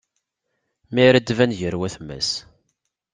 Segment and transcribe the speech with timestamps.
[0.93, 2.29] Mi ara d-tban gar watma-s.